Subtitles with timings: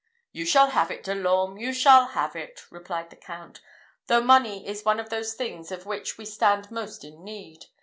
[0.31, 1.59] "You shall have it, De l'Orme!
[1.59, 3.61] you shall have it!" replied the Count,
[4.07, 7.65] "though money is one of those things of which we stand most in need.